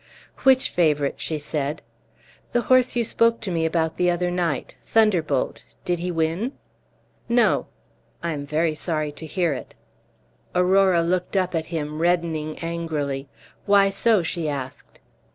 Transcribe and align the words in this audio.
"Which 0.39 0.71
favorite?" 0.71 1.21
she 1.21 1.37
said. 1.37 1.83
"The 2.53 2.61
horse 2.61 2.95
you 2.95 3.05
spoke 3.05 3.39
to 3.41 3.51
me 3.51 3.67
about 3.67 3.97
the 3.97 4.09
other 4.09 4.31
night 4.31 4.75
Thunderbolt; 4.83 5.61
did 5.85 5.99
he 5.99 6.09
win?" 6.09 6.53
"No." 7.29 7.67
"I 8.23 8.31
am 8.33 8.47
very 8.47 8.73
sorry 8.73 9.11
to 9.11 9.27
hear 9.27 9.53
it." 9.53 9.75
Aurora 10.55 11.03
looked 11.03 11.37
up 11.37 11.53
at 11.53 11.67
him, 11.67 11.99
reddening 12.01 12.57
angrily. 12.63 13.29
"Why 13.67 13.91
so?" 13.91 14.23
she 14.23 14.49
asked. 14.49 14.99